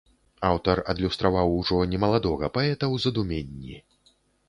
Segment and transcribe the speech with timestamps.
[0.51, 3.75] Аўтар адлюстраваў ужо немаладога паэта ў задуменні.